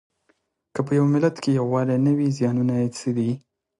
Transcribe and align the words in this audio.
که 0.73 0.79
په 0.85 0.91
یوه 0.97 1.09
ملت 1.15 1.35
کې 1.43 1.51
یووالی 1.59 1.97
نه 2.05 2.11
وي 2.17 2.27
زیانونه 2.37 2.73
یې 2.81 2.87
څه 2.97 3.09
دي؟ 3.17 3.29